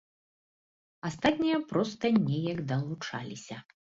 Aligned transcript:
Астатнія 1.09 1.57
проста 1.73 2.11
неяк 2.27 2.67
далучаліся. 2.73 3.61